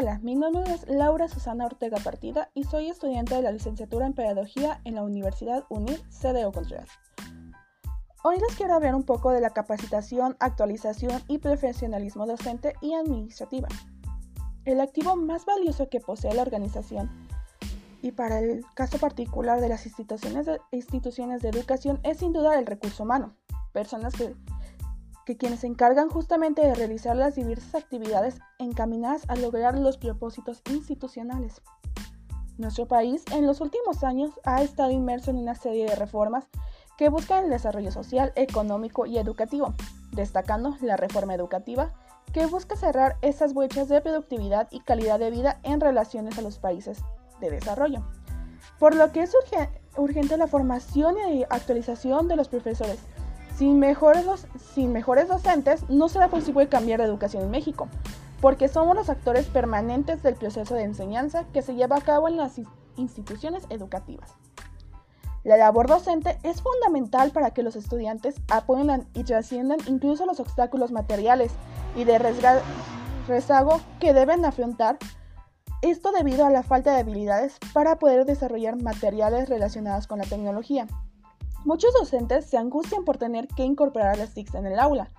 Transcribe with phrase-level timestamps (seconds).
[0.00, 4.12] Hola, mi nombre es Laura Susana Ortega Partida y soy estudiante de la licenciatura en
[4.12, 6.88] Pedagogía en la Universidad UNIR CDO Contreras.
[8.22, 13.66] Hoy les quiero hablar un poco de la capacitación, actualización y profesionalismo docente y administrativa.
[14.64, 17.10] El activo más valioso que posee la organización
[18.00, 22.56] y para el caso particular de las instituciones de, instituciones de educación es sin duda
[22.56, 23.34] el recurso humano,
[23.72, 24.36] personas que
[25.28, 30.62] que quienes se encargan justamente de realizar las diversas actividades encaminadas a lograr los propósitos
[30.70, 31.60] institucionales.
[32.56, 36.46] Nuestro país en los últimos años ha estado inmerso en una serie de reformas
[36.96, 39.74] que buscan el desarrollo social, económico y educativo,
[40.12, 41.92] destacando la reforma educativa
[42.32, 46.58] que busca cerrar esas brechas de productividad y calidad de vida en relaciones a los
[46.58, 47.00] países
[47.38, 48.02] de desarrollo.
[48.78, 49.36] Por lo que es
[49.94, 53.00] urgente la formación y actualización de los profesores,
[53.58, 57.88] sin mejores, docentes no será posible cambiar de educación en México,
[58.40, 62.36] porque somos los actores permanentes del proceso de enseñanza que se lleva a cabo en
[62.36, 62.60] las
[62.96, 64.30] instituciones educativas.
[65.42, 70.92] La labor docente es fundamental para que los estudiantes aprendan y trasciendan incluso los obstáculos
[70.92, 71.50] materiales
[71.96, 72.18] y de
[73.26, 74.98] rezago que deben afrontar,
[75.82, 80.86] esto debido a la falta de habilidades para poder desarrollar materiales relacionados con la tecnología.
[81.64, 85.10] Muchos docentes se angustian por tener que incorporar las TICs en el aula,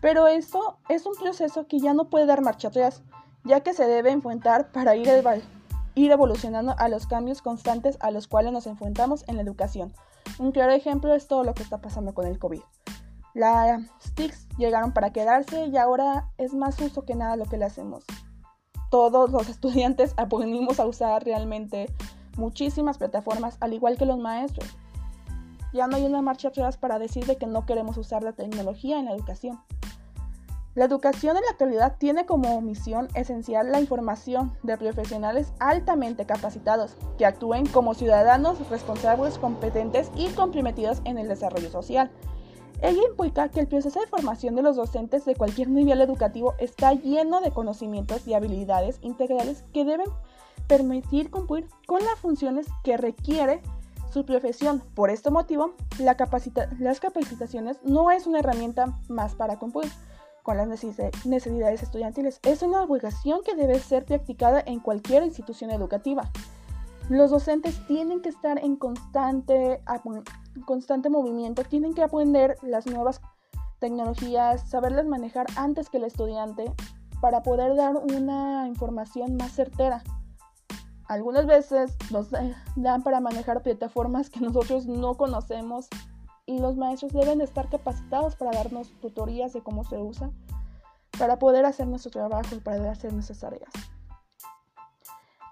[0.00, 3.02] pero esto es un proceso que ya no puede dar marcha atrás,
[3.44, 5.08] ya que se debe enfrentar para ir,
[5.94, 9.94] ir evolucionando a los cambios constantes a los cuales nos enfrentamos en la educación.
[10.38, 12.60] Un claro ejemplo es todo lo que está pasando con el COVID.
[13.34, 13.82] Las
[14.14, 18.04] TICs llegaron para quedarse y ahora es más uso que nada lo que le hacemos.
[18.90, 21.92] Todos los estudiantes aprendimos a usar realmente
[22.36, 24.76] muchísimas plataformas, al igual que los maestros.
[25.76, 28.98] Ya no hay una marcha atrás para decir de que no queremos usar la tecnología
[28.98, 29.60] en la educación.
[30.74, 36.96] La educación en la actualidad tiene como misión esencial la información de profesionales altamente capacitados
[37.18, 42.10] que actúen como ciudadanos responsables, competentes y comprometidos en el desarrollo social.
[42.80, 46.94] Ello implica que el proceso de formación de los docentes de cualquier nivel educativo está
[46.94, 50.08] lleno de conocimientos y habilidades integrales que deben
[50.68, 53.60] permitir cumplir con las funciones que requiere
[54.16, 54.82] su profesión.
[54.94, 56.16] Por este motivo, las
[57.00, 59.92] capacitaciones no es una herramienta más para cumplir
[60.42, 62.40] con las necesidades estudiantiles.
[62.42, 66.30] Es una obligación que debe ser practicada en cualquier institución educativa.
[67.10, 69.82] Los docentes tienen que estar en constante,
[70.64, 73.20] constante movimiento, tienen que aprender las nuevas
[73.80, 76.72] tecnologías, saberlas manejar antes que el estudiante
[77.20, 80.02] para poder dar una información más certera.
[81.08, 85.88] Algunas veces nos dan para manejar plataformas que nosotros no conocemos
[86.46, 90.30] y los maestros deben estar capacitados para darnos tutorías de cómo se usa
[91.18, 93.70] para poder hacer nuestro trabajo y para hacer nuestras tareas.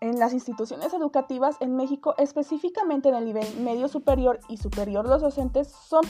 [0.00, 5.22] En las instituciones educativas en México, específicamente en el nivel medio superior y superior, los
[5.22, 6.02] docentes son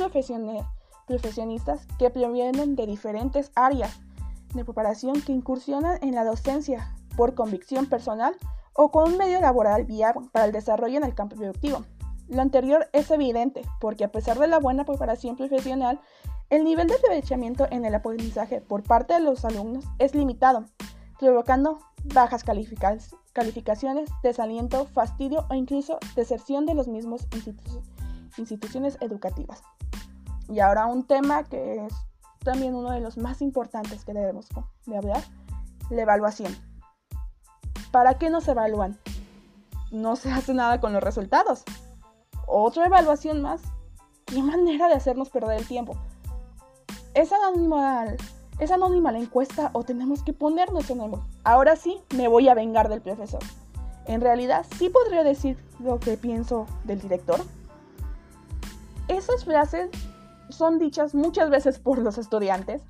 [1.06, 4.00] profesionistas que provienen de diferentes áreas
[4.54, 8.34] de preparación que incursionan en la docencia por convicción personal
[8.75, 11.84] o con un medio laboral viable para el desarrollo en el campo productivo.
[12.28, 16.00] Lo anterior es evidente porque a pesar de la buena preparación profesional,
[16.50, 20.65] el nivel de aprovechamiento en el aprendizaje por parte de los alumnos es limitado,
[21.19, 27.27] provocando bajas calificaciones, desaliento, fastidio o incluso deserción de los mismos
[28.37, 29.62] instituciones educativas.
[30.49, 31.94] Y ahora un tema que es
[32.44, 34.49] también uno de los más importantes que debemos
[34.87, 35.22] de hablar,
[35.91, 36.53] la evaluación.
[37.92, 38.98] ¿Para qué nos evalúan?
[39.91, 41.62] No se hace nada con los resultados.
[42.47, 43.60] Otra evaluación más.
[44.25, 45.94] ¿Qué manera de hacernos perder el tiempo?
[47.12, 48.06] ¿Es anónima,
[48.58, 51.20] ¿Es anónima la encuesta o tenemos que poner nuestro nombre?
[51.44, 53.42] Ahora sí, me voy a vengar del profesor.
[54.06, 57.41] En realidad, sí podría decir lo que pienso del director.
[59.09, 59.91] Esas frases
[60.48, 62.83] son dichas muchas veces por los estudiantes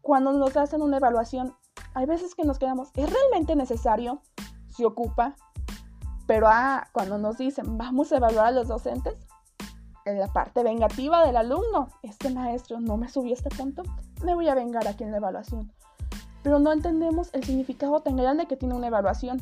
[0.00, 1.56] cuando nos hacen una evaluación.
[1.94, 4.22] Hay veces que nos quedamos, ¿es realmente necesario?
[4.74, 5.34] Se ocupa,
[6.26, 9.16] pero ah, cuando nos dicen vamos a evaluar a los docentes,
[10.04, 13.82] en la parte vengativa del alumno, este maestro no me subió este punto,
[14.22, 15.72] me voy a vengar aquí en la evaluación.
[16.42, 19.40] Pero no entendemos el significado tan grande que tiene una evaluación.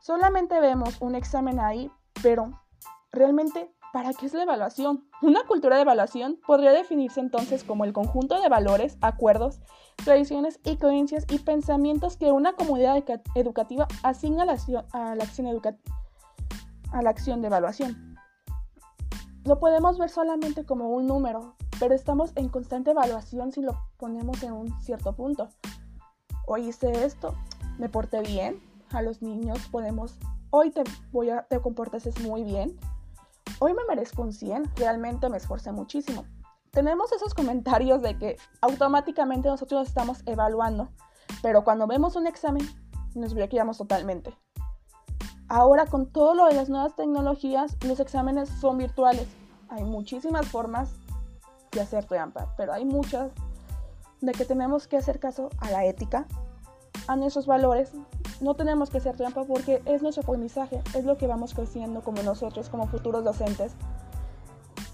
[0.00, 1.90] Solamente vemos un examen ahí,
[2.22, 2.50] pero
[3.12, 5.08] realmente ¿Para qué es la evaluación?
[5.22, 9.58] Una cultura de evaluación podría definirse entonces como el conjunto de valores, acuerdos,
[10.04, 13.02] tradiciones y creencias y pensamientos que una comunidad
[13.34, 15.12] educativa asigna a la acción, a
[16.92, 18.18] a la acción de evaluación.
[19.44, 24.42] Lo podemos ver solamente como un número, pero estamos en constante evaluación si lo ponemos
[24.42, 25.48] en un cierto punto.
[26.46, 27.34] Hoy hice esto,
[27.78, 28.60] me porté bien,
[28.90, 30.18] a los niños podemos,
[30.50, 32.78] hoy te, voy a, te comportas muy bien,
[33.58, 36.24] hoy me merezco un 100, realmente me esforcé muchísimo.
[36.70, 40.90] Tenemos esos comentarios de que automáticamente nosotros estamos evaluando,
[41.42, 42.68] pero cuando vemos un examen
[43.14, 44.36] nos bloqueamos totalmente.
[45.48, 49.28] Ahora con todo lo de las nuevas tecnologías, los exámenes son virtuales.
[49.68, 50.90] Hay muchísimas formas
[51.72, 53.30] de hacer trampa, pero hay muchas
[54.20, 56.26] de que tenemos que hacer caso a la ética,
[57.06, 57.92] a nuestros valores.
[58.40, 62.22] No tenemos que hacer trampa porque es nuestro aprendizaje, es lo que vamos creciendo como
[62.22, 63.72] nosotros, como futuros docentes,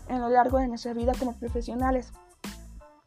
[0.08, 2.12] en lo largo de nuestra vida como profesionales.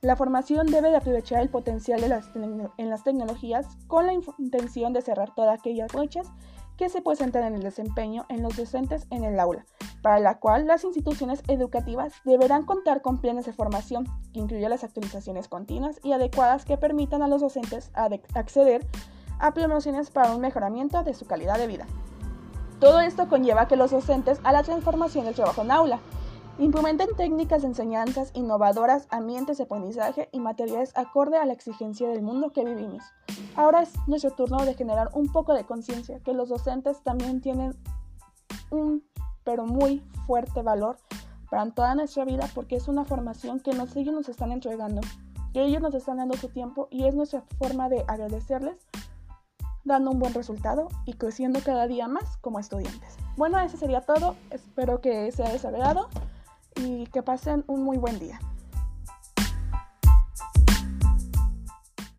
[0.01, 4.93] La formación debe de aprovechar el potencial de las en las tecnologías con la intención
[4.93, 6.27] de cerrar todas aquellas brechas
[6.77, 9.65] que se presentan en el desempeño en los docentes en el aula,
[10.01, 14.83] para la cual las instituciones educativas deberán contar con planes de formación que incluyan las
[14.83, 17.91] actualizaciones continuas y adecuadas que permitan a los docentes
[18.33, 18.85] acceder
[19.39, 21.85] a promociones para un mejoramiento de su calidad de vida.
[22.79, 25.99] Todo esto conlleva que los docentes a la transformación del trabajo en aula,
[26.57, 32.21] Implementen técnicas de enseñanzas innovadoras, ambientes de aprendizaje y materiales acorde a la exigencia del
[32.21, 33.03] mundo que vivimos.
[33.57, 37.75] Ahora es nuestro turno de generar un poco de conciencia que los docentes también tienen
[38.71, 39.03] un
[39.43, 40.95] pero muy fuerte valor
[41.51, 45.01] para toda nuestra vida porque es una formación que nos, ellos nos están entregando,
[45.51, 48.77] que ellos nos están dando su tiempo y es nuestra forma de agradecerles
[49.85, 53.15] dando un buen resultado y creciendo cada día más como estudiantes.
[53.37, 54.35] Bueno, eso sería todo.
[54.49, 56.09] Espero que sea desagradado
[56.75, 58.39] y que pasen un muy buen día.